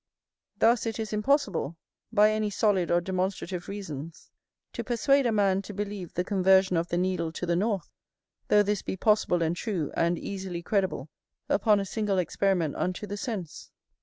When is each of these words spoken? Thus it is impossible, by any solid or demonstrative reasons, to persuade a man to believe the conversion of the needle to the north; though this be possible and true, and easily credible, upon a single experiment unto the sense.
Thus 0.57 0.87
it 0.87 0.97
is 0.97 1.13
impossible, 1.13 1.77
by 2.11 2.31
any 2.31 2.49
solid 2.49 2.89
or 2.89 3.01
demonstrative 3.01 3.67
reasons, 3.67 4.31
to 4.73 4.83
persuade 4.83 5.27
a 5.27 5.31
man 5.31 5.61
to 5.61 5.75
believe 5.75 6.15
the 6.15 6.23
conversion 6.23 6.75
of 6.75 6.87
the 6.87 6.97
needle 6.97 7.31
to 7.33 7.45
the 7.45 7.55
north; 7.55 7.91
though 8.47 8.63
this 8.63 8.81
be 8.81 8.97
possible 8.97 9.43
and 9.43 9.55
true, 9.55 9.91
and 9.95 10.17
easily 10.17 10.63
credible, 10.63 11.11
upon 11.49 11.79
a 11.79 11.85
single 11.85 12.17
experiment 12.17 12.75
unto 12.77 13.05
the 13.05 13.15
sense. 13.15 13.69